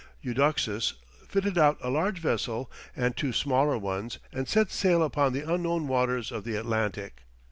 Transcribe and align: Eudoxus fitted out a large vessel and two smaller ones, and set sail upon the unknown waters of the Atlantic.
Eudoxus 0.23 0.93
fitted 1.27 1.59
out 1.59 1.77
a 1.83 1.91
large 1.91 2.17
vessel 2.17 2.71
and 2.95 3.15
two 3.15 3.31
smaller 3.31 3.77
ones, 3.77 4.17
and 4.33 4.47
set 4.47 4.71
sail 4.71 5.03
upon 5.03 5.31
the 5.31 5.47
unknown 5.47 5.87
waters 5.87 6.31
of 6.31 6.43
the 6.43 6.55
Atlantic. 6.55 7.21